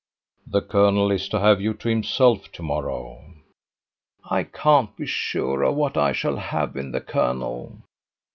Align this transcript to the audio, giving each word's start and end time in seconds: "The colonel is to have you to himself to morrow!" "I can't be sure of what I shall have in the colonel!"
"The 0.47 0.63
colonel 0.63 1.11
is 1.11 1.29
to 1.29 1.39
have 1.39 1.61
you 1.61 1.75
to 1.75 1.87
himself 1.87 2.51
to 2.53 2.63
morrow!" 2.63 3.23
"I 4.27 4.45
can't 4.45 4.97
be 4.97 5.05
sure 5.05 5.61
of 5.61 5.75
what 5.75 5.95
I 5.95 6.11
shall 6.11 6.37
have 6.37 6.75
in 6.75 6.91
the 6.91 7.01
colonel!" 7.01 7.81